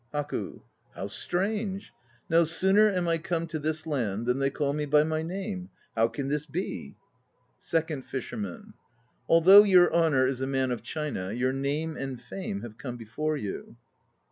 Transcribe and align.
HAKU. 0.15 0.63
How 0.95 1.05
strange! 1.05 1.93
No 2.27 2.43
sooner 2.43 2.89
am 2.89 3.07
I 3.07 3.19
come 3.19 3.45
to 3.45 3.59
this 3.59 3.85
land 3.85 4.25
than 4.25 4.39
they 4.39 4.49
call 4.49 4.73
me 4.73 4.87
by 4.87 5.03
my 5.03 5.21
name! 5.21 5.69
How 5.95 6.07
can 6.07 6.27
this 6.27 6.47
be? 6.47 6.95
SECOND 7.59 8.03
FISHERMAN. 8.05 8.73
Although 9.29 9.61
your 9.61 9.93
Honour 9.93 10.25
is 10.25 10.41
a 10.41 10.47
man 10.47 10.71
of 10.71 10.81
China, 10.81 11.31
your 11.31 11.53
name 11.53 11.95
and 11.97 12.19
fame 12.19 12.61
have 12.61 12.79
come 12.79 12.97
before 12.97 13.37
you. 13.37 13.77